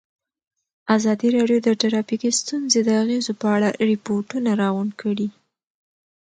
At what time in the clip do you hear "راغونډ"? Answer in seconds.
4.61-4.91